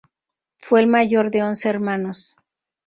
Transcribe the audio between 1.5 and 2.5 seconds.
hermanos.